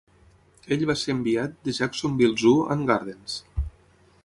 Ell 0.75 0.85
va 0.91 0.95
ser 1.01 1.13
enviat 1.17 1.59
de 1.67 1.75
Jacksonville 1.81 2.41
Zoo 2.45 2.65
and 2.77 2.91
Gardens. 2.93 3.37